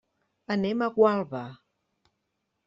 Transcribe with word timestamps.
Anem 0.55 0.81
a 0.81 0.87
Gualba. 0.95 1.43